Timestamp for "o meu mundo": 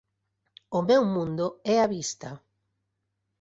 0.77-1.47